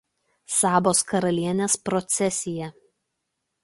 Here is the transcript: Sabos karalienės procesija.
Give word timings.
Sabos 0.59 1.03
karalienės 1.13 1.79
procesija. 1.91 2.75